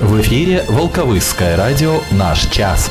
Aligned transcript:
В 0.00 0.18
эфире 0.22 0.64
Волковысское 0.66 1.58
радио 1.58 2.00
«Наш 2.10 2.46
час». 2.46 2.90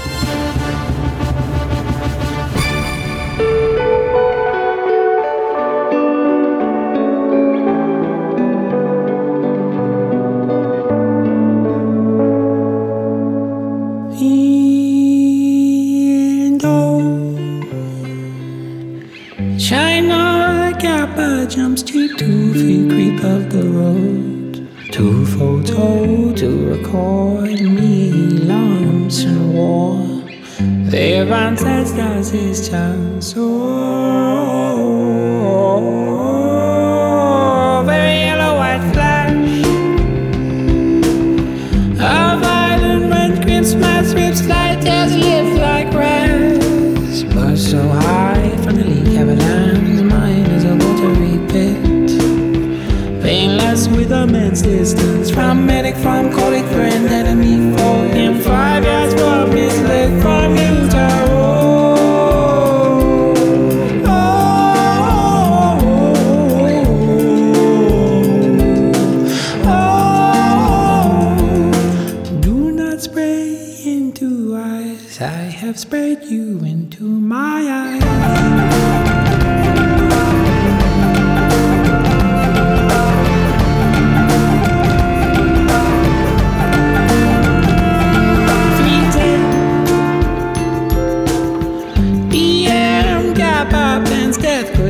that's 31.62 31.92
not 31.92 32.26
his 32.26 32.70
chance. 32.70 33.34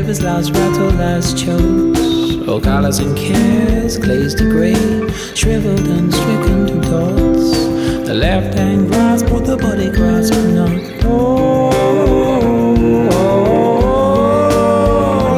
Quivers 0.09 0.23
last 0.23 0.51
rattle 0.55 0.89
last 0.97 1.37
chokes. 1.37 1.99
Oh, 2.47 2.59
colors 2.59 2.97
and 2.99 3.15
cares 3.15 3.97
glazed 3.99 4.39
to 4.39 4.49
gray, 4.49 4.73
shriveled 5.35 5.87
and 5.87 6.11
stricken 6.11 6.65
to 6.67 6.75
dots. 6.89 7.51
The 8.07 8.15
left 8.15 8.55
hand 8.55 8.87
grasp 8.87 9.29
what 9.29 9.45
the 9.45 9.55
body 9.55 9.91
grasp 9.91 10.33
not. 10.33 10.71
Oh, 11.03 11.69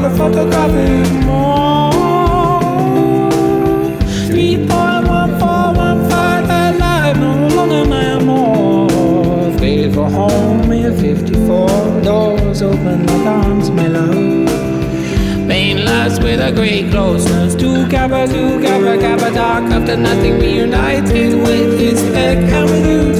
the 0.04 0.10
photographic 0.18 1.12
more. 1.26 1.92
Three 4.28 4.56
point 4.56 5.08
one 5.08 5.38
four 5.40 5.74
one 5.86 6.10
five 6.10 6.46
alive, 6.46 7.18
no 7.20 7.48
longer 7.58 7.84
my 7.90 8.04
amor. 8.16 9.58
Faded 9.58 9.94
for 9.94 10.10
home 10.10 10.72
in 10.72 10.96
54 10.98 12.02
doors 12.04 12.62
open 12.62 13.06
like 13.06 13.26
arms, 13.26 13.70
my 13.70 13.88
love. 13.88 14.31
Painless 15.82 16.20
with 16.20 16.40
a 16.40 16.52
great 16.52 16.92
closeness. 16.92 17.56
Two 17.56 17.88
kappa, 17.88 18.28
two 18.28 18.62
kappa, 18.62 19.02
kappa, 19.02 19.34
dark 19.34 19.64
after 19.72 19.98
nothing 19.98 20.38
reunited 20.40 21.34
with 21.34 21.80
his 21.80 22.04
neck 22.04 22.38
and 22.38 22.70
with 22.70 22.86
you, 22.86 23.20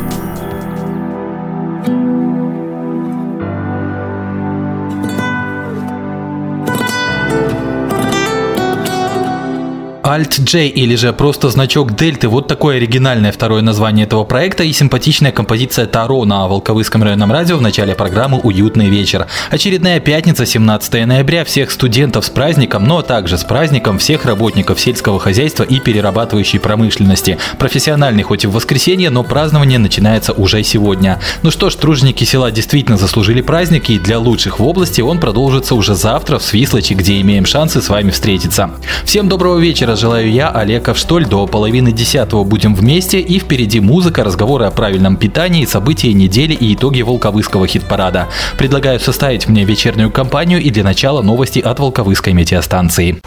Alt-J 10.11 10.67
или 10.67 10.95
же 10.95 11.13
просто 11.13 11.49
значок 11.49 11.95
Дельты. 11.95 12.27
Вот 12.27 12.45
такое 12.45 12.75
оригинальное 12.75 13.31
второе 13.31 13.61
название 13.61 14.05
этого 14.05 14.25
проекта 14.25 14.65
и 14.65 14.73
симпатичная 14.73 15.31
композиция 15.31 15.85
Таро 15.85 16.25
на 16.25 16.49
Волковыском 16.49 17.01
районном 17.01 17.31
радио 17.31 17.55
в 17.55 17.61
начале 17.61 17.95
программы 17.95 18.37
«Уютный 18.39 18.89
вечер». 18.89 19.27
Очередная 19.51 20.01
пятница, 20.01 20.45
17 20.45 21.05
ноября. 21.05 21.45
Всех 21.45 21.71
студентов 21.71 22.25
с 22.25 22.29
праздником, 22.29 22.85
но 22.85 23.01
также 23.01 23.37
с 23.37 23.45
праздником 23.45 23.99
всех 23.99 24.25
работников 24.25 24.81
сельского 24.81 25.17
хозяйства 25.17 25.63
и 25.63 25.79
перерабатывающей 25.79 26.59
промышленности. 26.59 27.37
Профессиональный 27.57 28.23
хоть 28.23 28.43
и 28.43 28.47
в 28.47 28.51
воскресенье, 28.51 29.11
но 29.11 29.23
празднование 29.23 29.79
начинается 29.79 30.33
уже 30.33 30.61
сегодня. 30.63 31.21
Ну 31.41 31.51
что 31.51 31.69
ж, 31.69 31.75
труженики 31.75 32.25
села 32.25 32.51
действительно 32.51 32.97
заслужили 32.97 33.39
праздник, 33.39 33.89
и 33.89 33.97
для 33.97 34.19
лучших 34.19 34.59
в 34.59 34.67
области 34.67 34.99
он 34.99 35.21
продолжится 35.21 35.73
уже 35.73 35.95
завтра 35.95 36.37
в 36.37 36.43
Свислочи, 36.43 36.95
где 36.95 37.21
имеем 37.21 37.45
шансы 37.45 37.81
с 37.81 37.87
вами 37.87 38.11
встретиться. 38.11 38.71
Всем 39.05 39.29
доброго 39.29 39.57
вечера, 39.57 39.95
желаю 40.01 40.31
я, 40.31 40.49
Олег 40.49 40.89
Авштоль. 40.89 41.27
До 41.27 41.45
половины 41.45 41.91
десятого 41.91 42.43
будем 42.43 42.73
вместе 42.73 43.19
и 43.19 43.37
впереди 43.37 43.79
музыка, 43.79 44.23
разговоры 44.23 44.65
о 44.65 44.71
правильном 44.71 45.15
питании, 45.15 45.65
события 45.65 46.11
недели 46.11 46.53
и 46.53 46.73
итоги 46.73 47.03
Волковыского 47.03 47.67
хит-парада. 47.67 48.27
Предлагаю 48.57 48.99
составить 48.99 49.47
мне 49.47 49.63
вечернюю 49.63 50.09
компанию 50.09 50.59
и 50.59 50.71
для 50.71 50.83
начала 50.83 51.21
новости 51.21 51.59
от 51.59 51.79
Волковыской 51.79 52.33
метеостанции. 52.33 53.21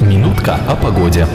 Минутка 0.00 0.60
о 0.68 0.76
погоде. 0.76 1.26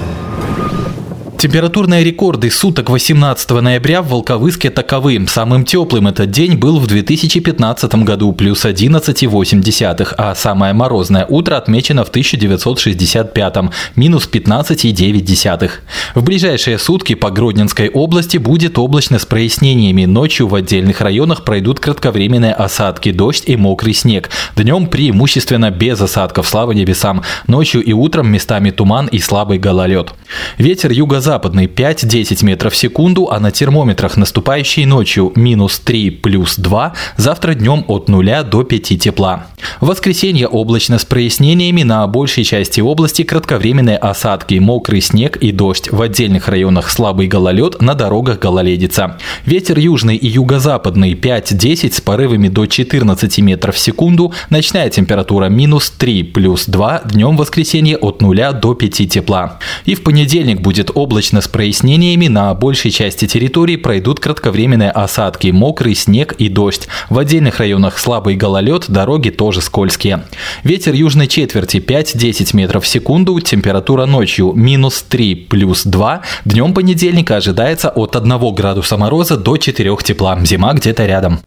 Температурные 1.38 2.02
рекорды 2.02 2.50
суток 2.50 2.90
18 2.90 3.50
ноября 3.62 4.02
в 4.02 4.08
Волковыске 4.08 4.70
таковы. 4.70 5.26
Самым 5.28 5.66
теплым 5.66 6.08
этот 6.08 6.32
день 6.32 6.56
был 6.56 6.80
в 6.80 6.88
2015 6.88 7.96
году, 8.04 8.32
плюс 8.32 8.64
11,8, 8.64 10.14
а 10.18 10.34
самое 10.34 10.74
морозное 10.74 11.26
утро 11.26 11.58
отмечено 11.58 12.06
в 12.06 12.10
1965, 12.10 13.56
минус 13.98 14.30
15,9. 14.32 15.72
В 16.16 16.24
ближайшие 16.24 16.80
сутки 16.80 17.16
по 17.16 17.30
Гродненской 17.32 17.90
области 17.90 18.38
будет 18.38 18.78
облачно 18.78 19.20
с 19.20 19.26
прояснениями. 19.26 20.06
Ночью 20.06 20.48
в 20.48 20.56
отдельных 20.56 21.02
районах 21.02 21.44
пройдут 21.44 21.82
кратковременные 21.82 22.54
осадки, 22.54 23.12
дождь 23.12 23.44
и 23.48 23.58
мокрый 23.58 23.94
снег. 23.94 24.30
Днем 24.56 24.88
преимущественно 24.88 25.70
без 25.70 26.00
осадков, 26.00 26.48
слава 26.48 26.72
небесам. 26.72 27.24
Ночью 27.48 27.84
и 27.84 27.92
утром 27.92 28.32
местами 28.32 28.72
туман 28.72 29.08
и 29.08 29.20
слабый 29.20 29.58
гололед. 29.58 30.14
Ветер 30.58 30.92
юго 30.92 31.25
юго-западный 31.26 31.66
5-10 31.66 32.46
метров 32.46 32.74
в 32.74 32.78
секунду, 32.78 33.30
а 33.32 33.40
на 33.40 33.52
термометрах 33.52 34.18
наступающей 34.18 34.86
ночью 34.86 35.32
минус 35.36 35.80
3 35.80 36.12
плюс 36.12 36.58
2, 36.58 36.94
завтра 37.18 37.56
днем 37.56 37.84
от 37.88 38.10
0 38.10 38.44
до 38.44 38.64
5 38.64 39.00
тепла. 39.00 39.48
В 39.82 39.88
воскресенье 39.88 40.48
облачно 40.48 41.00
с 41.00 41.06
прояснениями 41.06 41.84
на 41.84 42.06
большей 42.08 42.44
части 42.44 42.80
области 42.80 43.24
кратковременные 43.24 43.98
осадки, 43.98 44.56
мокрый 44.56 45.02
снег 45.02 45.38
и 45.38 45.52
дождь. 45.52 45.90
В 45.92 46.02
отдельных 46.02 46.48
районах 46.48 46.92
слабый 46.92 47.28
гололед, 47.28 47.82
на 47.82 47.96
дорогах 47.96 48.40
гололедица. 48.40 49.18
Ветер 49.46 49.80
южный 49.80 50.18
и 50.18 50.28
юго-западный 50.28 51.14
5-10 51.14 51.92
с 51.92 52.02
порывами 52.02 52.50
до 52.50 52.68
14 52.68 53.40
метров 53.40 53.76
в 53.76 53.80
секунду, 53.80 54.32
ночная 54.52 54.90
температура 54.90 55.46
минус 55.46 55.90
3 55.90 56.24
плюс 56.24 56.66
2, 56.68 57.02
днем 57.06 57.36
воскресенье 57.36 57.98
от 57.98 58.22
0 58.22 58.54
до 58.62 58.76
5 58.76 59.10
тепла. 59.10 59.58
И 59.86 59.96
в 59.96 60.04
понедельник 60.04 60.62
будет 60.62 60.92
облачно 60.94 61.15
облачно 61.16 61.40
с 61.40 61.48
прояснениями, 61.48 62.28
на 62.28 62.54
большей 62.54 62.92
части 62.92 63.26
территории 63.26 63.78
пройдут 63.78 64.20
кратковременные 64.20 64.92
осадки, 64.92 65.48
мокрый 65.48 65.96
снег 65.96 66.34
и 66.34 66.50
дождь. 66.50 66.90
В 67.10 67.18
отдельных 67.18 67.60
районах 67.60 68.00
слабый 68.00 68.36
гололед, 68.36 68.90
дороги 68.90 69.30
тоже 69.30 69.62
скользкие. 69.62 70.26
Ветер 70.66 70.94
южной 70.94 71.28
четверти 71.28 71.78
5-10 71.78 72.50
метров 72.54 72.84
в 72.84 72.88
секунду, 72.88 73.40
температура 73.40 74.06
ночью 74.06 74.52
минус 74.52 75.06
3 75.08 75.36
плюс 75.36 75.86
2. 75.86 76.22
Днем 76.44 76.74
понедельника 76.74 77.38
ожидается 77.38 77.88
от 77.92 78.18
1 78.18 78.54
градуса 78.54 78.98
мороза 78.98 79.38
до 79.38 79.56
4 79.56 79.96
тепла. 80.04 80.38
Зима 80.44 80.74
где-то 80.74 81.06
рядом. 81.06 81.40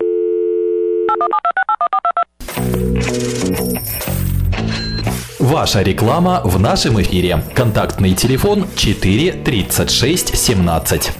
Ваша 5.48 5.80
реклама 5.80 6.42
в 6.44 6.60
нашем 6.60 7.00
эфире. 7.00 7.42
Контактный 7.54 8.12
телефон 8.12 8.66
4 8.76 9.32
36 9.32 10.36
17. 10.36 11.12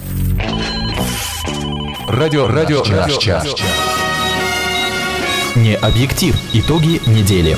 Радио, 2.09 2.47
радио, 2.47 2.85
наш 2.85 3.17
час. 3.17 3.47
Не 5.57 5.77
объектив. 5.77 6.39
Итоги 6.53 7.01
недели. 7.07 7.57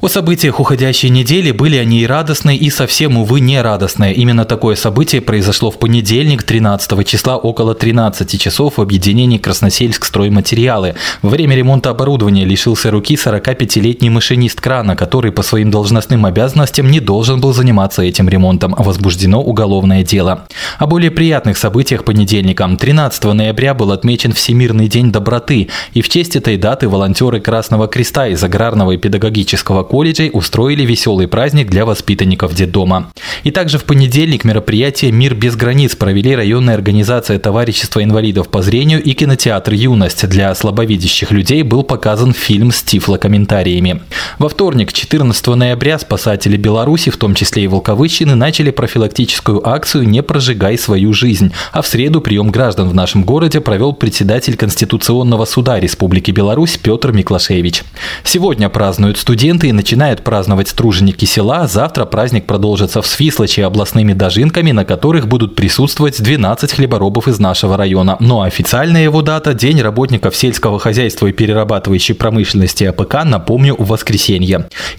О 0.00 0.08
событиях 0.08 0.60
уходящей 0.60 1.10
недели 1.10 1.50
были 1.50 1.76
они 1.76 2.00
и 2.00 2.06
радостные, 2.06 2.56
и 2.56 2.70
совсем, 2.70 3.18
увы, 3.18 3.40
не 3.40 3.60
радостные. 3.60 4.14
Именно 4.14 4.46
такое 4.46 4.74
событие 4.74 5.20
произошло 5.20 5.70
в 5.70 5.78
понедельник, 5.78 6.42
13 6.42 7.06
числа, 7.06 7.36
около 7.36 7.74
13 7.74 8.40
часов 8.40 8.78
в 8.78 8.80
объединении 8.80 9.36
Красносельск 9.36 10.06
стройматериалы. 10.06 10.94
Во 11.20 11.28
время 11.28 11.54
ремонта 11.54 11.90
оборудования 11.90 12.46
лишился 12.46 12.90
руки 12.90 13.14
45-летний 13.14 14.08
машинист 14.08 14.58
крана, 14.62 14.96
который 14.96 15.32
по 15.32 15.42
своим 15.42 15.70
должностным 15.70 16.24
обязанностям 16.24 16.90
не 16.90 17.00
должен 17.00 17.42
был 17.42 17.52
заниматься 17.52 18.00
этим 18.00 18.26
ремонтом. 18.26 18.74
Возбуждено 18.78 19.42
уголовное 19.42 20.02
дело. 20.02 20.46
О 20.78 20.86
более 20.86 21.10
приятных 21.10 21.58
событиях 21.58 22.04
понедельника. 22.04 22.66
13 22.74 23.22
ноября 23.24 23.74
был 23.74 23.92
отмечен 23.92 24.32
Всемирный 24.32 24.88
день 24.88 25.12
доброты, 25.12 25.68
и 25.92 26.00
в 26.00 26.08
честь 26.08 26.36
этой 26.36 26.56
даты 26.56 26.88
волонтеры 26.88 27.38
Красного 27.38 27.86
Креста 27.86 28.28
из 28.28 28.42
аграрного 28.42 28.92
и 28.92 28.96
педагогического 28.96 29.89
колледжей 29.90 30.30
устроили 30.32 30.84
веселый 30.84 31.26
праздник 31.26 31.68
для 31.68 31.84
воспитанников 31.84 32.54
детдома. 32.54 33.10
И 33.42 33.50
также 33.50 33.76
в 33.76 33.82
понедельник 33.82 34.44
мероприятие 34.44 35.10
«Мир 35.10 35.34
без 35.34 35.56
границ» 35.56 35.96
провели 35.96 36.36
районная 36.36 36.74
организация 36.74 37.40
Товарищества 37.40 38.04
инвалидов 38.04 38.48
по 38.50 38.62
зрению 38.62 39.02
и 39.02 39.14
кинотеатр 39.14 39.72
«Юность». 39.72 40.28
Для 40.28 40.54
слабовидящих 40.54 41.32
людей 41.32 41.64
был 41.64 41.82
показан 41.82 42.32
фильм 42.32 42.70
с 42.70 42.84
тифлокомментариями. 42.84 44.02
Во 44.40 44.48
вторник, 44.48 44.94
14 44.94 45.48
ноября, 45.48 45.98
спасатели 45.98 46.56
Беларуси, 46.56 47.10
в 47.10 47.18
том 47.18 47.34
числе 47.34 47.64
и 47.64 47.66
Волковыщины, 47.66 48.34
начали 48.34 48.70
профилактическую 48.70 49.68
акцию 49.68 50.08
«Не 50.08 50.22
прожигай 50.22 50.78
свою 50.78 51.12
жизнь», 51.12 51.52
а 51.72 51.82
в 51.82 51.86
среду 51.86 52.22
прием 52.22 52.50
граждан 52.50 52.88
в 52.88 52.94
нашем 52.94 53.22
городе 53.22 53.60
провел 53.60 53.92
председатель 53.92 54.56
Конституционного 54.56 55.44
суда 55.44 55.78
Республики 55.78 56.30
Беларусь 56.30 56.78
Петр 56.78 57.12
Миклашевич. 57.12 57.82
Сегодня 58.24 58.70
празднуют 58.70 59.18
студенты 59.18 59.68
и 59.68 59.72
начинают 59.72 60.24
праздновать 60.24 60.68
струженики 60.68 61.26
села. 61.26 61.66
Завтра 61.66 62.06
праздник 62.06 62.46
продолжится 62.46 63.02
в 63.02 63.06
Свислочи 63.06 63.60
областными 63.60 64.14
дожинками, 64.14 64.72
на 64.72 64.86
которых 64.86 65.28
будут 65.28 65.54
присутствовать 65.54 66.18
12 66.18 66.72
хлеборобов 66.72 67.28
из 67.28 67.40
нашего 67.40 67.76
района. 67.76 68.16
Но 68.20 68.40
официальная 68.40 69.02
его 69.02 69.20
дата– 69.20 69.52
День 69.60 69.82
работников 69.82 70.34
сельского 70.34 70.78
хозяйства 70.78 71.26
и 71.26 71.32
перерабатывающей 71.32 72.14
промышленности 72.14 72.84
АПК, 72.84 73.24
напомню, 73.26 73.76
в 73.78 73.86
воскресенье. 73.88 74.29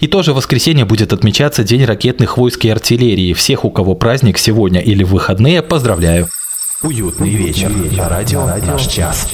И 0.00 0.06
тоже 0.06 0.32
в 0.32 0.36
воскресенье 0.36 0.84
будет 0.84 1.12
отмечаться 1.12 1.64
День 1.64 1.84
ракетных 1.84 2.36
войск 2.36 2.64
и 2.64 2.68
артиллерии. 2.68 3.32
Всех, 3.32 3.64
у 3.64 3.70
кого 3.70 3.94
праздник 3.94 4.38
сегодня 4.38 4.80
или 4.80 5.04
выходные, 5.04 5.62
поздравляю. 5.62 6.28
Уютный 6.82 7.30
вечер. 7.30 7.70
На 7.96 8.08
радио 8.08 8.44
«Наш 8.66 8.86
час». 8.86 9.28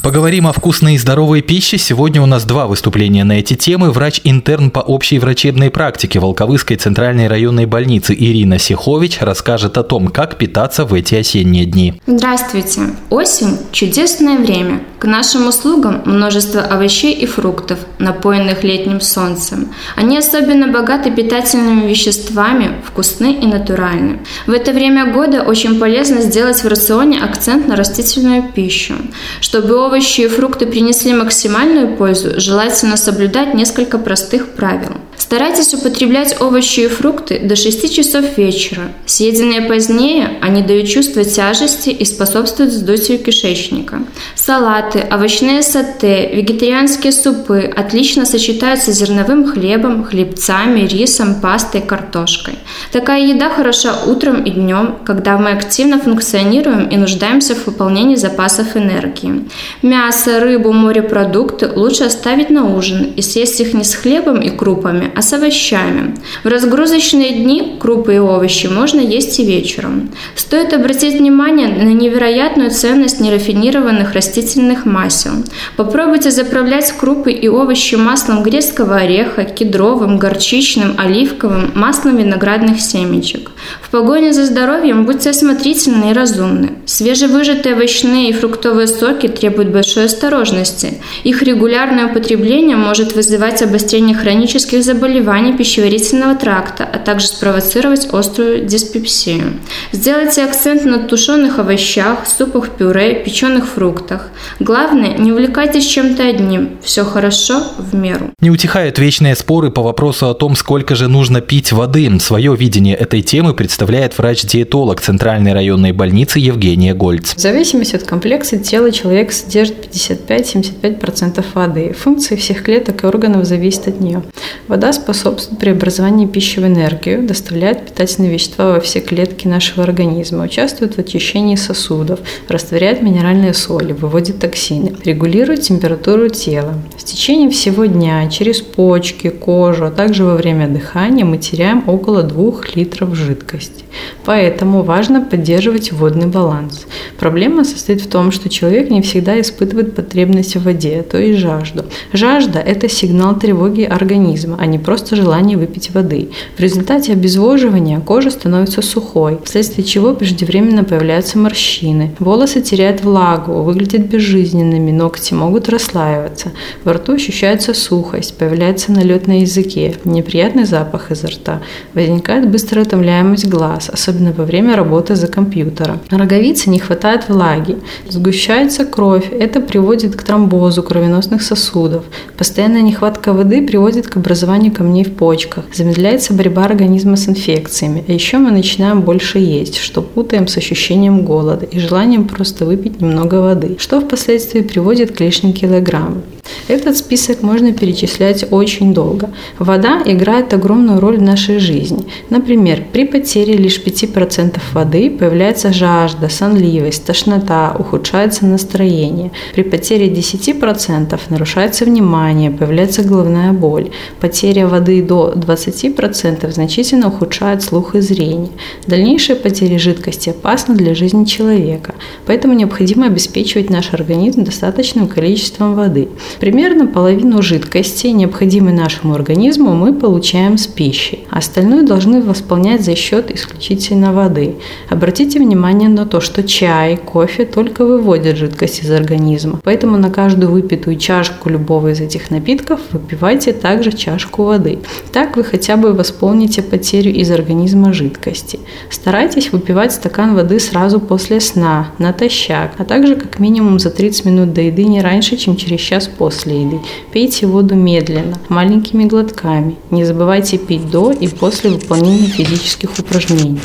Поговорим 0.00 0.46
о 0.46 0.52
вкусной 0.52 0.94
и 0.94 0.98
здоровой 0.98 1.42
пище. 1.42 1.76
Сегодня 1.76 2.22
у 2.22 2.26
нас 2.26 2.44
два 2.44 2.68
выступления 2.68 3.24
на 3.24 3.32
эти 3.32 3.54
темы. 3.54 3.90
Врач-интерн 3.90 4.70
по 4.70 4.78
общей 4.78 5.18
врачебной 5.18 5.70
практике 5.70 6.20
Волковыской 6.20 6.76
центральной 6.76 7.26
районной 7.26 7.66
больницы 7.66 8.14
Ирина 8.14 8.60
Сихович 8.60 9.18
расскажет 9.20 9.76
о 9.76 9.82
том, 9.82 10.06
как 10.06 10.38
питаться 10.38 10.84
в 10.84 10.94
эти 10.94 11.16
осенние 11.16 11.64
дни. 11.64 12.00
Здравствуйте! 12.06 12.82
Осень– 13.10 13.58
чудесное 13.72 14.38
время. 14.38 14.82
К 15.00 15.04
нашим 15.04 15.48
услугам 15.48 16.02
множество 16.04 16.60
овощей 16.60 17.14
и 17.14 17.26
фруктов, 17.26 17.78
напоенных 17.98 18.62
летним 18.62 19.00
солнцем. 19.00 19.72
Они 19.96 20.16
особенно 20.16 20.68
богаты 20.68 21.10
питательными 21.10 21.88
веществами, 21.88 22.82
вкусны 22.84 23.32
и 23.34 23.46
натуральны. 23.46 24.20
В 24.46 24.52
это 24.52 24.72
время 24.72 25.12
года 25.12 25.42
очень 25.42 25.78
полезно 25.78 26.20
сделать 26.20 26.62
в 26.62 26.68
рационе 26.68 27.20
акцент 27.20 27.66
на 27.66 27.76
растительную 27.76 28.44
пищу, 28.52 28.94
чтобы 29.40 29.87
овощи 29.88 30.20
и 30.22 30.28
фрукты 30.28 30.66
принесли 30.66 31.14
максимальную 31.14 31.96
пользу, 31.96 32.38
желательно 32.38 32.96
соблюдать 32.96 33.54
несколько 33.54 33.98
простых 33.98 34.50
правил. 34.50 34.92
Старайтесь 35.18 35.74
употреблять 35.74 36.40
овощи 36.40 36.80
и 36.80 36.88
фрукты 36.88 37.40
до 37.40 37.56
6 37.56 37.94
часов 37.94 38.38
вечера. 38.38 38.92
Съеденные 39.04 39.62
позднее, 39.62 40.38
они 40.40 40.62
дают 40.62 40.88
чувство 40.88 41.24
тяжести 41.24 41.90
и 41.90 42.04
способствуют 42.04 42.72
вздутию 42.72 43.18
кишечника. 43.18 44.02
Салаты, 44.34 45.04
овощные 45.10 45.62
сате, 45.62 46.30
вегетарианские 46.32 47.12
супы 47.12 47.70
отлично 47.76 48.24
сочетаются 48.24 48.92
с 48.92 48.98
зерновым 48.98 49.44
хлебом, 49.46 50.04
хлебцами, 50.04 50.80
рисом, 50.80 51.40
пастой, 51.40 51.80
картошкой. 51.82 52.54
Такая 52.92 53.26
еда 53.26 53.50
хороша 53.50 54.04
утром 54.06 54.44
и 54.44 54.50
днем, 54.50 54.98
когда 55.04 55.36
мы 55.36 55.50
активно 55.50 55.98
функционируем 55.98 56.88
и 56.88 56.96
нуждаемся 56.96 57.54
в 57.54 57.66
выполнении 57.66 58.16
запасов 58.16 58.76
энергии. 58.76 59.48
Мясо, 59.82 60.40
рыбу, 60.40 60.72
морепродукты 60.72 61.70
лучше 61.74 62.04
оставить 62.04 62.50
на 62.50 62.74
ужин 62.74 63.12
и 63.16 63.22
съесть 63.22 63.60
их 63.60 63.74
не 63.74 63.84
с 63.84 63.94
хлебом 63.94 64.40
и 64.40 64.50
крупами, 64.50 65.07
а 65.14 65.22
с 65.22 65.32
овощами. 65.32 66.14
В 66.44 66.48
разгрузочные 66.48 67.32
дни 67.42 67.76
крупы 67.80 68.16
и 68.16 68.18
овощи 68.18 68.66
можно 68.66 69.00
есть 69.00 69.38
и 69.40 69.44
вечером. 69.44 70.10
Стоит 70.34 70.72
обратить 70.72 71.14
внимание 71.14 71.68
на 71.68 71.92
невероятную 71.92 72.70
ценность 72.70 73.20
нерафинированных 73.20 74.12
растительных 74.12 74.86
масел. 74.86 75.32
Попробуйте 75.76 76.30
заправлять 76.30 76.92
крупы 76.92 77.32
и 77.32 77.48
овощи 77.48 77.94
маслом 77.96 78.42
грецкого 78.42 78.96
ореха, 78.96 79.44
кедровым, 79.44 80.18
горчичным, 80.18 80.94
оливковым, 80.98 81.72
маслом 81.74 82.16
виноградных 82.16 82.80
семечек. 82.80 83.50
В 83.82 83.90
погоне 83.90 84.32
за 84.32 84.44
здоровьем 84.44 85.04
будьте 85.04 85.30
осмотрительны 85.30 86.10
и 86.10 86.14
разумны. 86.14 86.72
Свежевыжатые 86.86 87.74
овощные 87.74 88.30
и 88.30 88.32
фруктовые 88.32 88.86
соки 88.86 89.28
требуют 89.28 89.70
большой 89.70 90.06
осторожности. 90.06 90.94
Их 91.24 91.42
регулярное 91.42 92.06
употребление 92.06 92.76
может 92.76 93.14
вызывать 93.14 93.62
обострение 93.62 94.16
хронических 94.16 94.82
заболеваний 94.82 94.97
заболеваний 94.98 95.56
пищеварительного 95.56 96.34
тракта, 96.34 96.84
а 96.84 96.98
также 96.98 97.28
спровоцировать 97.28 98.08
острую 98.12 98.64
диспепсию. 98.64 99.54
Сделайте 99.92 100.44
акцент 100.44 100.84
на 100.84 100.98
тушеных 100.98 101.58
овощах, 101.60 102.26
супах, 102.26 102.70
пюре, 102.70 103.14
печеных 103.14 103.68
фруктах. 103.68 104.30
Главное, 104.58 105.16
не 105.16 105.30
увлекайтесь 105.30 105.86
чем-то 105.86 106.26
одним. 106.26 106.70
Все 106.82 107.04
хорошо 107.04 107.62
в 107.78 107.94
меру. 107.94 108.30
Не 108.40 108.50
утихают 108.50 108.98
вечные 108.98 109.36
споры 109.36 109.70
по 109.70 109.82
вопросу 109.82 110.28
о 110.28 110.34
том, 110.34 110.56
сколько 110.56 110.96
же 110.96 111.06
нужно 111.06 111.40
пить 111.40 111.72
воды. 111.72 112.08
Свое 112.20 112.56
видение 112.56 112.96
этой 112.96 113.22
темы 113.22 113.54
представляет 113.54 114.16
врач-диетолог 114.18 115.00
Центральной 115.00 115.52
районной 115.52 115.92
больницы 115.92 116.38
Евгения 116.38 116.94
Гольц. 116.94 117.34
В 117.34 117.38
зависимости 117.38 117.96
от 117.96 118.02
комплекса 118.02 118.58
тела 118.58 118.90
человек 118.90 119.32
содержит 119.32 119.88
55-75% 119.94 121.44
воды. 121.54 121.92
Функции 121.92 122.34
всех 122.36 122.62
клеток 122.62 123.04
и 123.04 123.06
органов 123.06 123.44
зависят 123.44 123.88
от 123.88 124.00
нее. 124.00 124.22
Вода 124.68 124.87
способствует 124.92 125.60
преобразованию 125.60 126.28
пищи 126.28 126.60
в 126.60 126.66
энергию, 126.66 127.26
доставляет 127.26 127.86
питательные 127.86 128.32
вещества 128.32 128.72
во 128.72 128.80
все 128.80 129.00
клетки 129.00 129.46
нашего 129.46 129.84
организма, 129.84 130.44
участвует 130.44 130.94
в 130.94 130.98
очищении 130.98 131.56
сосудов, 131.56 132.20
растворяет 132.48 133.02
минеральные 133.02 133.54
соли, 133.54 133.92
выводит 133.92 134.40
токсины, 134.40 134.94
регулирует 135.04 135.62
температуру 135.62 136.28
тела. 136.28 136.74
В 136.96 137.04
течение 137.04 137.50
всего 137.50 137.86
дня 137.86 138.28
через 138.28 138.60
почки, 138.60 139.28
кожу, 139.28 139.86
а 139.86 139.90
также 139.90 140.24
во 140.24 140.36
время 140.36 140.68
дыхания 140.68 141.24
мы 141.24 141.38
теряем 141.38 141.88
около 141.88 142.22
2 142.22 142.52
литров 142.74 143.14
жидкости. 143.14 143.84
Поэтому 144.24 144.82
важно 144.82 145.22
поддерживать 145.22 145.92
водный 145.92 146.26
баланс. 146.26 146.86
Проблема 147.18 147.64
состоит 147.64 148.00
в 148.00 148.08
том, 148.08 148.30
что 148.30 148.48
человек 148.48 148.90
не 148.90 149.02
всегда 149.02 149.40
испытывает 149.40 149.94
потребность 149.94 150.56
в 150.56 150.62
воде, 150.62 151.02
то 151.02 151.18
есть 151.18 151.38
жажду. 151.40 151.84
Жажда– 152.12 152.58
это 152.66 152.88
сигнал 152.88 153.38
тревоги 153.38 153.82
организма, 153.82 154.56
а 154.60 154.66
не 154.66 154.77
просто 154.78 155.16
желание 155.16 155.56
выпить 155.56 155.90
воды. 155.90 156.30
В 156.56 156.60
результате 156.60 157.12
обезвоживания 157.12 158.00
кожа 158.00 158.30
становится 158.30 158.82
сухой, 158.82 159.38
вследствие 159.44 159.86
чего 159.86 160.14
преждевременно 160.14 160.84
появляются 160.84 161.38
морщины. 161.38 162.14
Волосы 162.18 162.60
теряют 162.60 163.02
влагу, 163.02 163.62
выглядят 163.62 164.02
безжизненными, 164.02 164.90
ногти 164.90 165.34
могут 165.34 165.68
расслаиваться. 165.68 166.52
Во 166.84 166.92
рту 166.92 167.14
ощущается 167.14 167.74
сухость, 167.74 168.36
появляется 168.36 168.92
налет 168.92 169.26
на 169.26 169.40
языке, 169.40 169.96
неприятный 170.04 170.64
запах 170.64 171.10
изо 171.10 171.28
рта. 171.28 171.60
Возникает 171.94 172.50
быстрая 172.50 172.84
утомляемость 172.84 173.46
глаз, 173.46 173.90
особенно 173.92 174.32
во 174.32 174.44
время 174.44 174.76
работы 174.76 175.14
за 175.14 175.26
компьютером. 175.26 176.00
На 176.10 176.18
роговице 176.18 176.70
не 176.70 176.78
хватает 176.78 177.28
влаги, 177.28 177.76
сгущается 178.08 178.84
кровь, 178.84 179.30
это 179.30 179.60
приводит 179.60 180.16
к 180.16 180.22
тромбозу 180.22 180.82
кровеносных 180.82 181.42
сосудов. 181.42 182.04
Постоянная 182.36 182.82
нехватка 182.82 183.32
воды 183.32 183.66
приводит 183.66 184.08
к 184.08 184.16
образованию 184.16 184.57
камней 184.66 185.04
в 185.04 185.14
почках, 185.14 185.64
замедляется 185.72 186.34
борьба 186.34 186.64
организма 186.64 187.16
с 187.16 187.28
инфекциями, 187.28 188.04
а 188.08 188.12
еще 188.12 188.38
мы 188.38 188.50
начинаем 188.50 189.02
больше 189.02 189.38
есть, 189.38 189.76
что 189.76 190.02
путаем 190.02 190.48
с 190.48 190.56
ощущением 190.56 191.22
голода 191.24 191.64
и 191.64 191.78
желанием 191.78 192.26
просто 192.26 192.66
выпить 192.66 193.00
немного 193.00 193.36
воды, 193.36 193.76
что 193.78 194.00
впоследствии 194.00 194.60
приводит 194.60 195.12
к 195.16 195.20
лишним 195.20 195.52
килограммам. 195.52 196.22
Этот 196.66 196.96
список 196.96 197.42
можно 197.42 197.72
перечислять 197.72 198.44
очень 198.50 198.92
долго. 198.92 199.30
Вода 199.58 200.02
играет 200.04 200.52
огромную 200.52 201.00
роль 201.00 201.18
в 201.18 201.22
нашей 201.22 201.58
жизни. 201.58 202.04
Например, 202.30 202.82
при 202.92 203.04
потере 203.04 203.54
лишь 203.54 203.80
5% 203.82 204.58
воды 204.72 205.10
появляется 205.10 205.72
жажда, 205.72 206.28
сонливость, 206.28 207.04
тошнота, 207.04 207.74
ухудшается 207.78 208.44
настроение. 208.46 209.30
При 209.54 209.62
потере 209.62 210.08
10% 210.08 211.18
нарушается 211.30 211.84
внимание, 211.84 212.50
появляется 212.50 213.02
головная 213.02 213.52
боль. 213.52 213.90
Потеря 214.20 214.47
воды 214.66 215.02
до 215.02 215.32
20% 215.34 216.50
значительно 216.50 217.08
ухудшает 217.08 217.62
слух 217.62 217.94
и 217.94 218.00
зрение. 218.00 218.50
Дальнейшая 218.86 219.36
потеря 219.36 219.78
жидкости 219.78 220.30
опасна 220.30 220.74
для 220.74 220.94
жизни 220.94 221.24
человека, 221.24 221.94
поэтому 222.26 222.54
необходимо 222.54 223.06
обеспечивать 223.06 223.70
наш 223.70 223.92
организм 223.92 224.44
достаточным 224.44 225.08
количеством 225.08 225.74
воды. 225.74 226.08
Примерно 226.40 226.86
половину 226.86 227.42
жидкости, 227.42 228.08
необходимой 228.08 228.72
нашему 228.72 229.14
организму, 229.14 229.74
мы 229.74 229.92
получаем 229.92 230.58
с 230.58 230.66
пищей. 230.66 231.26
Остальное 231.30 231.82
должны 231.82 232.22
восполнять 232.22 232.84
за 232.84 232.96
счет 232.96 233.30
исключительно 233.34 234.12
воды. 234.12 234.54
Обратите 234.88 235.38
внимание 235.38 235.88
на 235.88 236.06
то, 236.06 236.20
что 236.20 236.42
чай, 236.42 236.96
кофе 236.96 237.44
только 237.44 237.84
выводят 237.84 238.36
жидкость 238.36 238.82
из 238.82 238.90
организма. 238.90 239.60
Поэтому 239.62 239.96
на 239.96 240.10
каждую 240.10 240.50
выпитую 240.50 240.96
чашку 240.96 241.48
любого 241.48 241.88
из 241.92 242.00
этих 242.00 242.30
напитков 242.30 242.80
выпивайте 242.92 243.52
также 243.52 243.92
чашку 243.92 244.37
воды. 244.44 244.78
Так 245.12 245.36
вы 245.36 245.44
хотя 245.44 245.76
бы 245.76 245.92
восполните 245.92 246.62
потерю 246.62 247.12
из 247.12 247.30
организма 247.30 247.92
жидкости. 247.92 248.60
Старайтесь 248.90 249.52
выпивать 249.52 249.92
стакан 249.92 250.34
воды 250.34 250.60
сразу 250.60 251.00
после 251.00 251.40
сна, 251.40 251.92
натощак, 251.98 252.72
а 252.78 252.84
также 252.84 253.16
как 253.16 253.38
минимум 253.38 253.78
за 253.78 253.90
30 253.90 254.24
минут 254.24 254.52
до 254.52 254.62
еды 254.62 254.84
не 254.84 255.00
раньше, 255.00 255.36
чем 255.36 255.56
через 255.56 255.80
час 255.80 256.08
после 256.08 256.62
еды. 256.62 256.80
Пейте 257.12 257.46
воду 257.46 257.74
медленно, 257.74 258.38
маленькими 258.48 259.04
глотками. 259.04 259.76
Не 259.90 260.04
забывайте 260.04 260.58
пить 260.58 260.90
до 260.90 261.12
и 261.12 261.28
после 261.28 261.70
выполнения 261.70 262.26
физических 262.26 262.90
упражнений. 262.98 263.60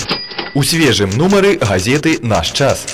У 0.55 0.61
свежем 0.63 1.09
номеры 1.17 1.57
газеты 1.57 2.19
«Наш 2.21 2.51
час». 2.51 2.85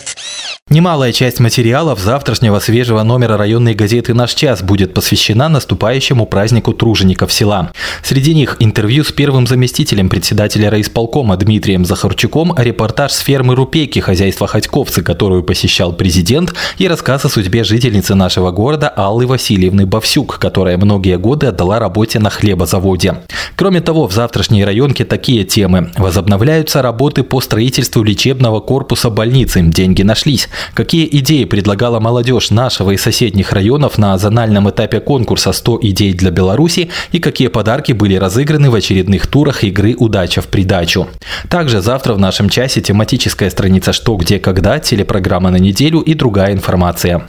Немалая 0.71 1.11
часть 1.13 1.39
материалов 1.39 1.99
завтрашнего 1.99 2.59
свежего 2.59 3.01
номера 3.01 3.37
районной 3.37 3.73
газеты 3.73 4.13
«Наш 4.13 4.35
час» 4.35 4.61
будет 4.61 4.93
посвящена 4.93 5.49
наступающему 5.49 6.27
празднику 6.27 6.73
тружеников 6.73 7.33
села. 7.33 7.71
Среди 8.03 8.35
них 8.35 8.55
интервью 8.59 9.03
с 9.03 9.11
первым 9.11 9.47
заместителем 9.47 10.09
председателя 10.09 10.69
райисполкома 10.69 11.37
Дмитрием 11.37 11.85
Захарчуком, 11.85 12.53
репортаж 12.55 13.13
с 13.13 13.17
фермы 13.17 13.55
Рупейки 13.55 13.97
хозяйства 13.97 14.45
Ходьковцы, 14.45 15.01
которую 15.01 15.41
посещал 15.41 15.91
президент, 15.91 16.53
и 16.77 16.87
рассказ 16.87 17.25
о 17.25 17.29
судьбе 17.29 17.63
жительницы 17.63 18.13
нашего 18.13 18.51
города 18.51 18.89
Аллы 18.89 19.25
Васильевны 19.25 19.87
Бовсюк, 19.87 20.37
которая 20.37 20.77
многие 20.77 21.17
годы 21.17 21.47
отдала 21.47 21.79
работе 21.79 22.19
на 22.19 22.29
хлебозаводе. 22.29 23.15
Кроме 23.55 23.81
того, 23.81 24.07
в 24.07 24.13
завтрашней 24.13 24.63
районке 24.63 25.03
такие 25.03 25.45
темы. 25.45 25.91
Возобновляются 25.97 26.83
работы 26.83 27.23
по 27.23 27.41
строительству 27.41 28.03
лечебного 28.03 28.59
корпуса 28.59 29.09
больницы. 29.09 29.61
Деньги 29.63 30.03
нашлись. 30.03 30.47
Какие 30.73 31.07
идеи 31.19 31.45
предлагала 31.45 31.99
молодежь 31.99 32.51
нашего 32.51 32.91
и 32.91 32.97
соседних 32.97 33.51
районов 33.51 33.97
на 33.97 34.17
зональном 34.17 34.69
этапе 34.69 34.99
конкурса 34.99 35.51
«100 35.51 35.79
идей 35.81 36.13
для 36.13 36.31
Беларуси» 36.31 36.89
и 37.11 37.19
какие 37.19 37.47
подарки 37.47 37.91
были 37.91 38.15
разыграны 38.15 38.69
в 38.69 38.75
очередных 38.75 39.27
турах 39.27 39.63
игры 39.63 39.95
«Удача 39.97 40.41
в 40.41 40.47
придачу». 40.47 41.07
Также 41.49 41.81
завтра 41.81 42.13
в 42.13 42.19
нашем 42.19 42.49
часе 42.49 42.81
тематическая 42.81 43.49
страница 43.49 43.93
«Что, 43.93 44.15
где, 44.15 44.39
когда», 44.39 44.79
телепрограмма 44.79 45.49
на 45.49 45.57
неделю 45.57 45.99
и 45.99 46.13
другая 46.13 46.53
информация. 46.53 47.27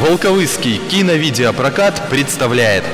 Волковыский 0.00 0.80
киновидеопрокат 0.90 2.02
представляет 2.08 2.84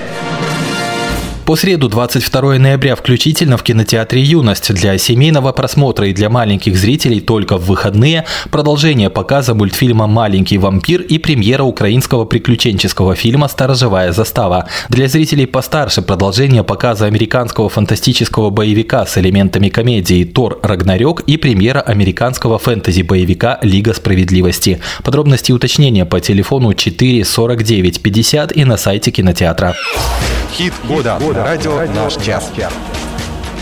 По 1.46 1.56
среду 1.56 1.90
22 1.90 2.58
ноября 2.58 2.96
включительно 2.96 3.58
в 3.58 3.62
кинотеатре 3.62 4.22
«Юность» 4.22 4.72
для 4.72 4.96
семейного 4.96 5.52
просмотра 5.52 6.08
и 6.08 6.14
для 6.14 6.30
маленьких 6.30 6.74
зрителей 6.74 7.20
только 7.20 7.58
в 7.58 7.66
выходные 7.66 8.24
продолжение 8.50 9.10
показа 9.10 9.54
мультфильма 9.54 10.06
«Маленький 10.06 10.56
вампир» 10.56 11.02
и 11.02 11.18
премьера 11.18 11.62
украинского 11.64 12.24
приключенческого 12.24 13.14
фильма 13.14 13.48
«Сторожевая 13.48 14.12
застава». 14.12 14.68
Для 14.88 15.06
зрителей 15.06 15.44
постарше 15.46 16.00
продолжение 16.00 16.64
показа 16.64 17.04
американского 17.04 17.68
фантастического 17.68 18.48
боевика 18.48 19.04
с 19.04 19.18
элементами 19.18 19.68
комедии 19.68 20.24
«Тор 20.24 20.60
Рагнарёк» 20.62 21.20
и 21.26 21.36
премьера 21.36 21.82
американского 21.82 22.58
фэнтези-боевика 22.58 23.58
«Лига 23.60 23.92
справедливости». 23.92 24.80
Подробности 25.02 25.50
и 25.50 25.54
уточнения 25.54 26.06
по 26.06 26.20
телефону 26.20 26.72
4 26.72 27.22
49 27.22 28.02
50 28.02 28.56
и 28.56 28.64
на 28.64 28.78
сайте 28.78 29.10
кинотеатра. 29.10 29.74
Хит 30.54 30.72
года. 30.84 31.18
Радио 31.34 31.84
«Наш 31.86 32.14
час». 32.14 32.52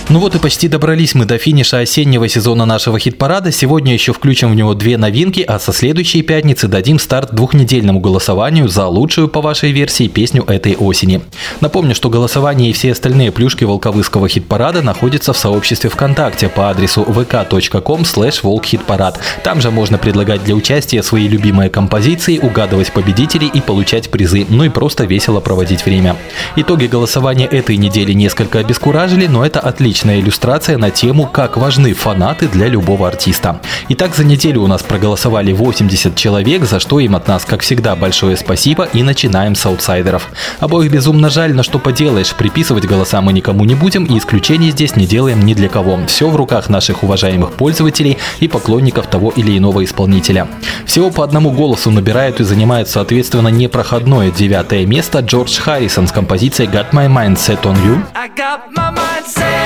Ну 0.08 0.18
вот 0.18 0.34
и 0.34 0.38
почти 0.38 0.68
добрались 0.68 1.14
мы 1.14 1.24
до 1.24 1.38
финиша 1.38 1.78
осеннего 1.78 2.28
сезона 2.28 2.66
нашего 2.66 2.98
хит-парада. 2.98 3.52
Сегодня 3.52 3.94
еще 3.94 4.12
включим 4.12 4.50
в 4.50 4.54
него 4.54 4.74
две 4.74 4.98
новинки, 4.98 5.40
а 5.40 5.58
со 5.58 5.72
следующей 5.72 6.22
пятницы 6.22 6.68
дадим 6.68 6.98
старт 6.98 7.34
двухнедельному 7.34 8.00
голосованию 8.00 8.68
за 8.68 8.86
лучшую, 8.86 9.28
по 9.28 9.40
вашей 9.40 9.70
версии, 9.70 10.08
песню 10.08 10.44
этой 10.46 10.74
осени. 10.76 11.22
Напомню, 11.60 11.94
что 11.94 12.10
голосование 12.10 12.70
и 12.70 12.72
все 12.72 12.92
остальные 12.92 13.32
плюшки 13.32 13.64
волковыского 13.64 14.28
хит-парада 14.28 14.82
находятся 14.82 15.32
в 15.32 15.38
сообществе 15.38 15.88
ВКонтакте 15.88 16.48
по 16.48 16.68
адресу 16.68 17.02
vk.com 17.02 18.02
slash 18.02 18.40
волкхитпарад. 18.42 19.20
Там 19.44 19.60
же 19.60 19.70
можно 19.70 19.98
предлагать 19.98 20.44
для 20.44 20.54
участия 20.54 21.02
свои 21.02 21.28
любимые 21.28 21.70
композиции, 21.70 22.38
угадывать 22.38 22.92
победителей 22.92 23.50
и 23.52 23.60
получать 23.60 24.10
призы, 24.10 24.46
ну 24.48 24.64
и 24.64 24.68
просто 24.68 25.04
весело 25.04 25.40
проводить 25.40 25.86
время. 25.86 26.16
Итоги 26.56 26.86
голосования 26.86 27.46
этой 27.46 27.76
недели 27.76 28.12
несколько 28.12 28.58
обескуражили, 28.58 29.26
но 29.26 29.46
это 29.46 29.60
отличная 29.92 30.20
иллюстрация 30.20 30.78
на 30.78 30.90
тему, 30.90 31.26
как 31.26 31.58
важны 31.58 31.92
фанаты 31.92 32.48
для 32.48 32.66
любого 32.66 33.06
артиста. 33.06 33.60
Итак, 33.90 34.14
за 34.14 34.24
неделю 34.24 34.62
у 34.62 34.66
нас 34.66 34.82
проголосовали 34.82 35.52
80 35.52 36.16
человек, 36.16 36.64
за 36.64 36.80
что 36.80 36.98
им 36.98 37.14
от 37.14 37.28
нас, 37.28 37.44
как 37.44 37.60
всегда, 37.60 37.94
большое 37.94 38.38
спасибо 38.38 38.88
и 38.94 39.02
начинаем 39.02 39.54
с 39.54 39.66
аутсайдеров. 39.66 40.30
Обоих 40.60 40.90
безумно 40.90 41.28
жаль, 41.28 41.52
но 41.52 41.62
что 41.62 41.78
поделаешь, 41.78 42.34
приписывать 42.34 42.86
голоса 42.86 43.20
мы 43.20 43.34
никому 43.34 43.64
не 43.64 43.74
будем 43.74 44.06
и 44.06 44.16
исключений 44.16 44.70
здесь 44.70 44.96
не 44.96 45.04
делаем 45.04 45.44
ни 45.44 45.52
для 45.52 45.68
кого. 45.68 46.00
Все 46.06 46.30
в 46.30 46.36
руках 46.36 46.70
наших 46.70 47.02
уважаемых 47.02 47.52
пользователей 47.52 48.16
и 48.40 48.48
поклонников 48.48 49.08
того 49.08 49.30
или 49.36 49.58
иного 49.58 49.84
исполнителя. 49.84 50.48
Всего 50.86 51.10
по 51.10 51.22
одному 51.22 51.50
голосу 51.50 51.90
набирают 51.90 52.40
и 52.40 52.44
занимают, 52.44 52.88
соответственно, 52.88 53.48
непроходное 53.48 54.30
девятое 54.30 54.86
место 54.86 55.18
Джордж 55.18 55.60
Харрисон 55.60 56.08
с 56.08 56.12
композицией 56.12 56.70
Got 56.70 56.92
My 56.92 57.08
Mind 57.08 57.36
Set 57.36 57.62
On 57.64 57.76
You, 57.84 58.02
I 58.14 58.30
got 58.30 58.72
my 58.74 58.90
mind 58.90 59.26
set. 59.26 59.61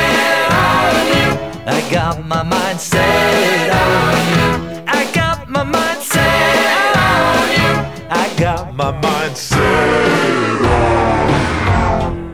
I 1.69 1.81
got 1.91 2.25
my 2.25 2.45
mind 2.45 2.81
set 2.81 3.71
on 3.71 4.15
you. 4.31 4.85
I 4.87 5.05
got 5.13 5.49
my 5.49 5.65
mind 5.65 6.01
set 6.01 6.97
on 6.97 7.49
you. 7.59 7.73
I 8.09 8.29
got 8.39 8.73
my 8.73 8.93
mind 8.93 9.37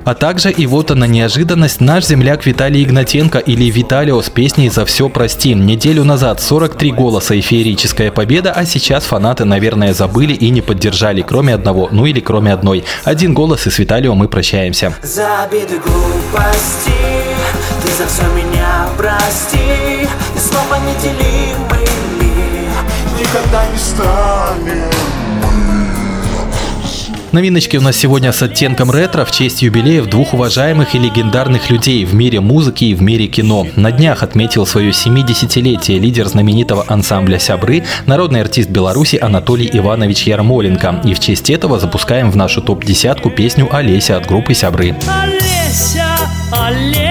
А 0.04 0.14
также 0.14 0.50
и 0.50 0.66
вот 0.66 0.90
она 0.90 1.06
неожиданность, 1.06 1.80
наш 1.80 2.04
земляк 2.04 2.44
Виталий 2.44 2.82
Игнатенко 2.82 3.38
или 3.38 3.70
Виталио 3.70 4.20
с 4.20 4.28
песней 4.28 4.68
«За 4.68 4.84
все 4.84 5.08
прости». 5.08 5.54
Неделю 5.54 6.04
назад 6.04 6.42
43 6.42 6.92
голоса 6.92 7.34
и 7.34 7.40
феерическая 7.40 8.10
победа, 8.10 8.52
а 8.52 8.66
сейчас 8.66 9.04
фанаты, 9.04 9.46
наверное, 9.46 9.94
забыли 9.94 10.34
и 10.34 10.50
не 10.50 10.60
поддержали, 10.60 11.22
кроме 11.22 11.54
одного, 11.54 11.88
ну 11.90 12.04
или 12.04 12.20
кроме 12.20 12.52
одной. 12.52 12.84
Один 13.04 13.32
голос 13.32 13.66
и 13.66 13.70
с 13.70 13.78
Виталио 13.78 14.14
мы 14.14 14.28
прощаемся. 14.28 14.92
За 15.02 15.44
обиды 15.44 15.78
глупости 15.78 16.92
Ты 17.82 17.88
за 17.88 18.06
все 18.06 18.22
меня 18.34 18.88
прости 18.96 20.06
И 20.34 20.38
снова 20.38 20.76
неделимый 20.76 21.88
мир 22.20 22.72
Никогда 23.18 23.66
не 23.66 23.78
станем 23.78 24.92
Новиночки 27.32 27.78
у 27.78 27.80
нас 27.80 27.96
сегодня 27.96 28.30
с 28.30 28.42
оттенком 28.42 28.90
ретро 28.90 29.24
в 29.24 29.30
честь 29.30 29.62
юбилеев 29.62 30.04
двух 30.04 30.34
уважаемых 30.34 30.94
и 30.94 30.98
легендарных 30.98 31.70
людей 31.70 32.04
в 32.04 32.14
мире 32.14 32.40
музыки 32.40 32.84
и 32.84 32.94
в 32.94 33.00
мире 33.00 33.26
кино. 33.26 33.66
На 33.74 33.90
днях 33.90 34.22
отметил 34.22 34.66
свое 34.66 34.90
70-летие 34.90 35.98
лидер 35.98 36.28
знаменитого 36.28 36.84
ансамбля 36.88 37.38
«Сябры», 37.38 37.84
народный 38.04 38.42
артист 38.42 38.68
Беларуси 38.68 39.16
Анатолий 39.16 39.70
Иванович 39.72 40.24
Ярмоленко. 40.24 41.00
И 41.04 41.14
в 41.14 41.20
честь 41.20 41.48
этого 41.48 41.78
запускаем 41.78 42.30
в 42.30 42.36
нашу 42.36 42.60
топ-десятку 42.60 43.30
песню 43.30 43.66
«Олеся» 43.74 44.18
от 44.18 44.26
группы 44.26 44.52
«Сябры». 44.52 44.94
Олеся, 45.08 46.04
Олеся, 46.52 47.01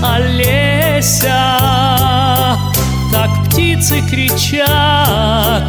Олеся 0.00 1.58
Так 3.10 3.30
птицы 3.46 4.00
кричат, 4.08 5.64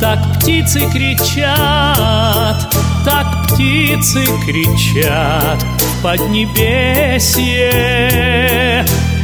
так 0.00 0.18
птицы 0.34 0.80
кричат 0.92 2.68
Так 3.04 3.46
птицы 3.46 4.24
кричат 4.44 5.62
в 5.62 6.02
поднебесье. 6.02 7.70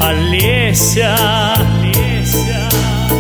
Олеся, 0.01 1.15
Олеся, 1.57 2.71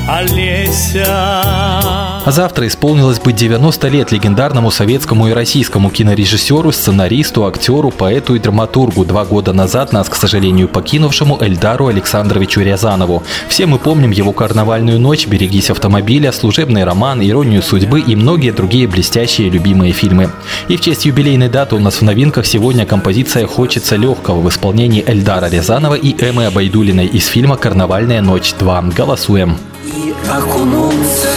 Олеся 0.08 1.04
А 1.04 2.26
завтра 2.26 2.68
исполнилось 2.68 3.18
бы 3.18 3.32
90 3.32 3.88
лет 3.88 4.12
легендарному 4.12 4.70
советскому 4.70 5.26
и 5.26 5.32
российскому 5.32 5.90
кинорежиссеру, 5.90 6.70
сценаристу, 6.70 7.44
актеру, 7.44 7.90
поэту 7.90 8.36
и 8.36 8.38
драматургу, 8.38 9.04
два 9.04 9.24
года 9.24 9.52
назад 9.52 9.92
нас, 9.92 10.08
к 10.08 10.14
сожалению, 10.14 10.68
покинувшему 10.68 11.38
Эльдару 11.40 11.88
Александровичу 11.88 12.60
Рязанову. 12.60 13.24
Все 13.48 13.66
мы 13.66 13.80
помним 13.80 14.12
его 14.12 14.32
«Карнавальную 14.32 15.00
ночь», 15.00 15.26
«Берегись 15.26 15.70
автомобиля», 15.70 16.30
«Служебный 16.30 16.84
роман», 16.84 17.20
«Иронию 17.20 17.62
судьбы» 17.62 18.00
и 18.00 18.14
многие 18.14 18.52
другие 18.52 18.86
блестящие 18.86 19.50
любимые 19.50 19.92
фильмы. 19.92 20.30
И 20.68 20.76
в 20.76 20.80
честь 20.80 21.04
юбилейной 21.04 21.48
даты 21.48 21.74
у 21.74 21.80
нас 21.80 21.96
в 21.96 22.02
новинках 22.02 22.46
сегодня 22.46 22.86
композиция 22.86 23.46
«Хочется 23.48 23.96
легкого» 23.96 24.40
в 24.40 24.48
исполнении 24.48 25.02
Эльдара 25.04 25.46
Рязанова 25.46 25.94
и 25.94 26.14
Эммы 26.24 26.46
Абайдулиной 26.46 27.06
из 27.06 27.26
фильма 27.26 27.56
«Карнавальная 27.56 28.20
ночь 28.20 28.54
2». 28.56 28.94
Голосуем. 28.94 29.58
И 29.86 30.12
окунуться 30.28 31.28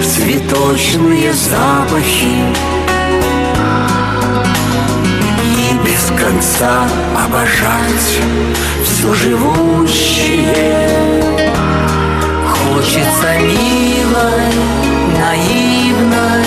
в 0.00 0.04
цветочные 0.04 1.32
запахи? 1.32 2.44
И 5.58 5.74
без 5.84 6.12
конца 6.16 6.86
обожать 7.16 8.20
все 8.84 9.14
живущее. 9.14 10.88
Хочется 12.46 13.38
милой, 13.40 14.52
наивной 15.18 16.46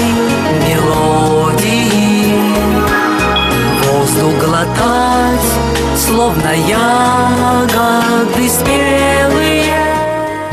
мелодии. 0.69 2.35
Воздух 3.83 4.33
глотать, 4.39 5.49
словно 5.97 6.53
ягоды 6.55 8.49
спелые 8.49 9.92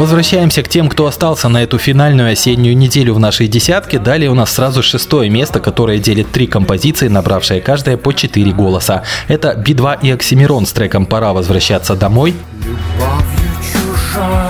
Возвращаемся 0.01 0.63
к 0.63 0.69
тем, 0.71 0.89
кто 0.89 1.05
остался 1.05 1.51
на 1.51 1.63
эту 1.63 1.77
финальную 1.77 2.33
осеннюю 2.33 2.75
неделю 2.75 3.13
в 3.13 3.19
нашей 3.19 3.49
десятке. 3.49 3.99
Далее 3.99 4.31
у 4.31 4.35
нас 4.35 4.51
сразу 4.51 4.83
шестое 4.83 5.29
место, 5.29 5.61
которое 5.61 5.99
делит 5.99 6.33
три 6.33 6.47
композиции, 6.47 7.09
набравшие 7.09 7.61
каждая 7.61 7.99
по 7.99 8.15
четыре 8.15 8.51
голоса. 8.51 9.03
Это 9.29 9.55
Би-2 9.55 9.99
и 10.01 10.11
Оксимирон 10.11 10.65
с 10.65 10.73
треком 10.73 11.05
«Пора 11.05 11.35
возвращаться 11.35 11.97
домой». 11.97 12.35
Любовью 12.65 13.51
чужой 13.61 14.49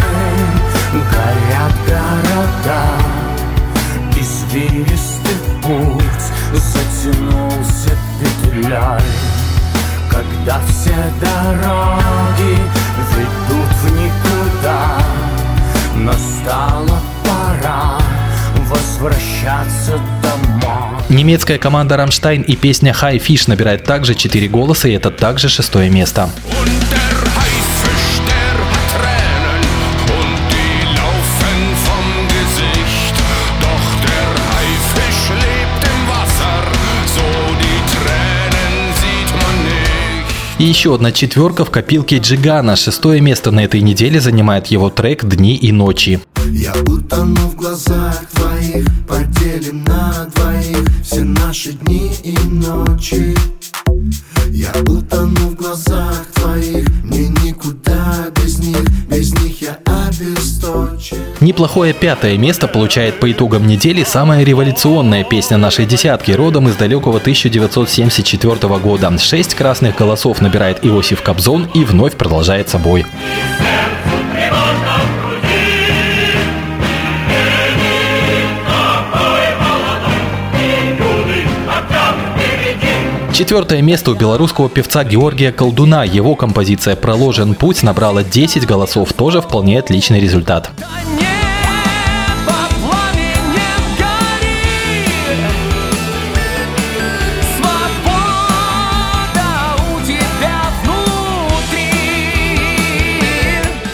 горят 0.93 1.75
города 1.85 2.85
Извилистый 4.17 5.35
путь 5.65 6.31
затянулся 6.55 7.91
петлей 8.21 9.03
Когда 10.09 10.61
все 10.69 10.95
дороги 11.21 12.00
Немецкая 21.11 21.59
команда 21.59 21.97
«Рамштайн» 21.97 22.43
и 22.43 22.55
песня 22.55 22.93
«High 22.93 23.21
Fish» 23.21 23.43
набирает 23.49 23.83
также 23.83 24.15
4 24.15 24.47
голоса, 24.47 24.89
и 24.89 24.93
это 24.93 25.11
также 25.11 25.49
шестое 25.49 25.91
место. 25.91 26.31
Und 26.63 26.90
еще 40.71 40.95
одна 40.95 41.11
четверка 41.11 41.65
в 41.65 41.71
копилке 41.71 42.19
Джигана. 42.19 42.77
Шестое 42.77 43.21
место 43.21 43.51
на 43.51 43.65
этой 43.65 43.81
неделе 43.81 44.21
занимает 44.21 44.69
его 44.69 44.89
трек 44.89 45.25
«Дни 45.25 45.57
и 45.57 45.73
ночи». 45.73 46.21
Я 46.49 46.73
утону 46.87 47.49
в 47.49 47.57
глазах 47.57 48.23
твоих 48.33 48.87
Поделим 49.07 49.83
на 49.85 50.29
двоих 50.35 50.79
Все 51.03 51.23
наши 51.23 51.73
дни 51.73 52.13
и 52.23 52.37
ночи 52.49 53.37
Я 54.49 54.73
утону 54.87 55.51
в 55.51 55.55
глазах 55.57 56.25
твоих 56.35 56.89
Мне 57.03 57.29
никуда 57.45 58.29
без 58.37 58.59
них 58.61 58.83
Без 59.09 59.35
них 59.43 59.50
Неплохое 61.41 61.95
пятое 61.95 62.37
место 62.37 62.69
получает 62.69 63.19
по 63.19 63.33
итогам 63.33 63.67
недели 63.67 64.05
самая 64.05 64.45
революционная 64.45 65.25
песня 65.25 65.57
нашей 65.57 65.87
десятки, 65.87 66.33
родом 66.33 66.69
из 66.69 66.77
далекого 66.77 67.17
1974 67.19 68.79
года. 68.79 69.19
Шесть 69.19 69.55
красных 69.55 69.97
голосов 69.97 70.43
набирает 70.43 70.85
Иосиф 70.85 71.23
Кобзон 71.23 71.71
и 71.73 71.85
вновь 71.85 72.17
продолжает 72.17 72.69
собой. 72.69 73.07
Четвертое 83.33 83.81
место 83.81 84.11
у 84.11 84.15
белорусского 84.15 84.69
певца 84.69 85.03
Георгия 85.03 85.51
Колдуна. 85.51 86.05
Его 86.05 86.35
композиция 86.35 86.95
«Проложен 86.95 87.55
путь» 87.55 87.83
набрала 87.83 88.23
10 88.23 88.67
голосов. 88.67 89.15
Тоже 89.15 89.41
вполне 89.41 89.79
отличный 89.79 90.21
результат. 90.21 90.71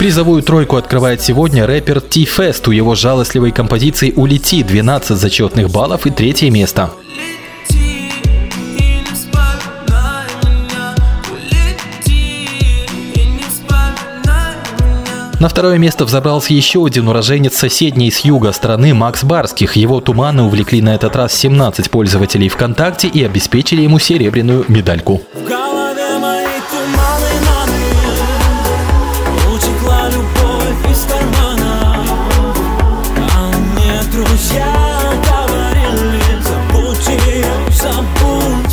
Призовую 0.07 0.41
тройку 0.41 0.77
открывает 0.77 1.21
сегодня 1.21 1.67
рэпер 1.67 1.99
Ти-Фест. 1.99 2.65
У 2.69 2.71
его 2.71 2.95
жалостливой 2.95 3.51
композиции 3.51 4.13
«Улети» 4.15 4.63
12 4.63 5.17
зачетных 5.17 5.69
баллов 5.69 6.05
и 6.05 6.11
третье 6.11 6.49
место. 6.49 6.91
На 15.41 15.49
второе 15.49 15.77
место 15.77 16.05
взобрался 16.05 16.53
еще 16.53 16.85
один 16.85 17.09
уроженец 17.09 17.57
соседней 17.57 18.09
с 18.09 18.19
юга 18.19 18.53
страны 18.53 18.93
Макс 18.93 19.25
Барских. 19.25 19.75
Его 19.75 19.99
туманы 19.99 20.43
увлекли 20.43 20.81
на 20.81 20.95
этот 20.95 21.17
раз 21.17 21.33
17 21.33 21.91
пользователей 21.91 22.47
ВКонтакте 22.47 23.09
и 23.09 23.25
обеспечили 23.25 23.81
ему 23.81 23.99
серебряную 23.99 24.63
медальку. 24.69 25.21
В 25.33 25.76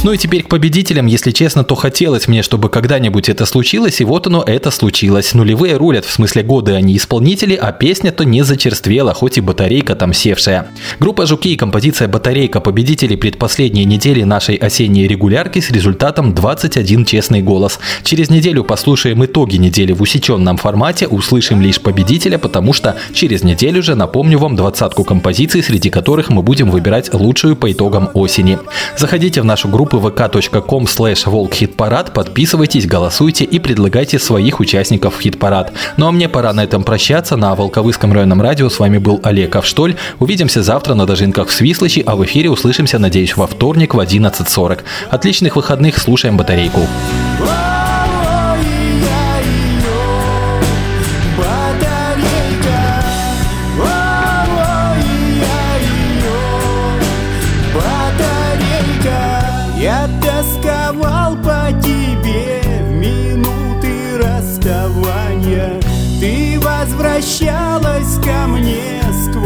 Ну 0.04 0.12
и 0.12 0.18
теперь 0.18 0.42
к 0.42 0.50
победителям, 0.50 1.06
если 1.06 1.30
честно, 1.30 1.64
то 1.64 1.74
хотелось 1.74 2.28
мне, 2.28 2.42
чтобы 2.42 2.68
когда-нибудь 2.68 3.30
это 3.30 3.46
случилось, 3.46 4.02
и 4.02 4.04
вот 4.04 4.26
оно, 4.26 4.42
это 4.46 4.70
случилось. 4.70 5.32
Нулевые 5.32 5.78
рулят, 5.78 6.04
в 6.04 6.12
смысле 6.12 6.42
годы 6.42 6.74
они 6.74 6.98
исполнители, 6.98 7.54
а 7.54 7.72
песня-то 7.72 8.26
не 8.26 8.42
зачерствела, 8.42 9.14
хоть 9.14 9.38
и 9.38 9.40
батарейка 9.40 9.94
там 9.94 10.12
севшая. 10.12 10.66
Группа 11.00 11.24
«Жуки» 11.24 11.54
и 11.54 11.56
композиция 11.56 12.06
«Батарейка» 12.06 12.60
победители 12.60 13.16
предпоследней 13.16 13.86
недели 13.86 14.24
нашей 14.24 14.56
осенней 14.56 15.06
регулярки 15.06 15.60
с 15.60 15.70
результатом 15.70 16.34
21 16.34 17.06
честный 17.06 17.40
голос. 17.40 17.78
Через 18.02 18.28
неделю 18.28 18.62
послушаем 18.62 19.24
итоги 19.24 19.56
недели 19.56 19.92
в 19.92 20.02
усеченном 20.02 20.58
формате, 20.58 21.08
услышим 21.08 21.62
лишь 21.62 21.80
победителя, 21.80 22.36
потому 22.36 22.74
что 22.74 22.96
через 23.14 23.42
неделю 23.42 23.82
же 23.82 23.94
напомню 23.94 24.38
вам 24.38 24.54
двадцатку 24.54 25.02
композиций, 25.02 25.62
среди 25.62 25.88
которых 25.88 26.28
мы 26.28 26.42
будем 26.42 26.70
выбирать 26.70 27.10
лучшую 27.14 27.56
по 27.56 27.72
итогам 27.72 28.10
осени. 28.12 28.58
Заходите 28.98 29.40
в 29.40 29.46
нашу 29.46 29.68
группу 29.68 29.93
vk.com 29.98 30.84
slash 30.84 31.28
волкхитпарад, 31.28 32.12
подписывайтесь, 32.12 32.86
голосуйте 32.86 33.44
и 33.44 33.58
предлагайте 33.58 34.18
своих 34.18 34.60
участников 34.60 35.16
в 35.16 35.20
хит-парад. 35.20 35.72
Ну 35.96 36.06
а 36.06 36.12
мне 36.12 36.28
пора 36.28 36.52
на 36.52 36.64
этом 36.64 36.84
прощаться. 36.84 37.36
На 37.36 37.54
Волковыском 37.54 38.12
районном 38.12 38.42
радио 38.42 38.68
с 38.68 38.78
вами 38.78 38.98
был 38.98 39.20
Олег 39.22 39.56
Авштоль. 39.56 39.96
Увидимся 40.18 40.62
завтра 40.62 40.94
на 40.94 41.06
Дожинках 41.06 41.48
в 41.48 41.52
Свислочи, 41.52 42.02
а 42.06 42.16
в 42.16 42.24
эфире 42.24 42.50
услышимся, 42.50 42.98
надеюсь, 42.98 43.36
во 43.36 43.46
вторник 43.46 43.94
в 43.94 43.98
11.40. 43.98 44.80
Отличных 45.10 45.56
выходных, 45.56 45.98
слушаем 45.98 46.36
батарейку. 46.36 46.80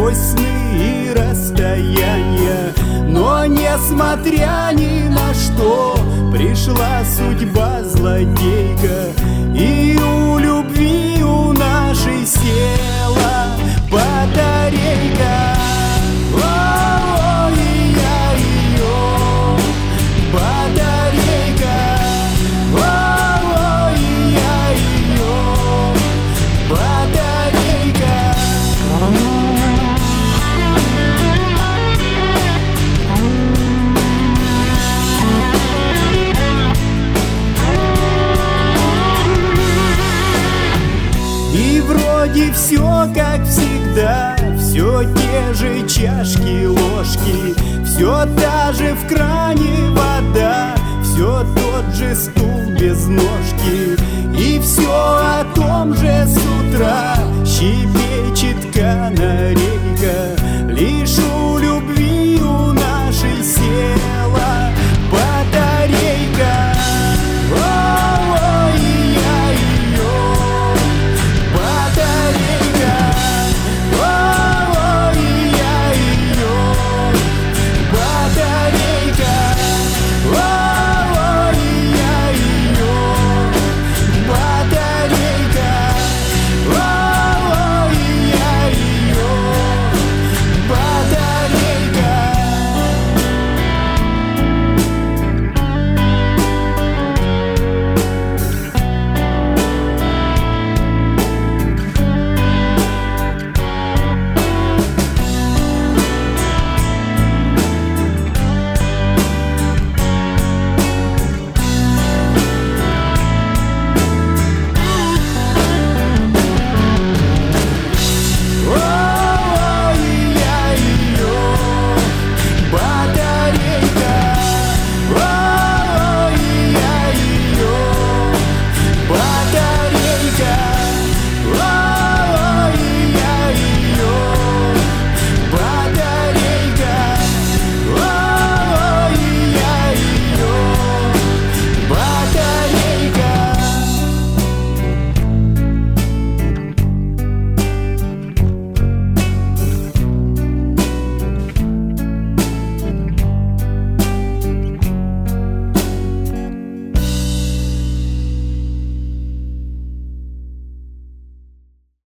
Сквозь 0.08 0.30
сны 0.30 0.46
и 0.72 1.12
расстояния. 1.14 2.74
Но 3.08 3.44
несмотря 3.46 4.70
ни 4.72 5.08
на 5.08 5.34
что 5.34 5.96
пришла 6.32 7.02
судьба 7.04 7.82
злодейка. 7.82 9.12
И 9.54 9.98
у 9.98 10.38
любви 10.38 11.22
у 11.22 11.52
нашей 11.52 12.26
села 12.26 12.77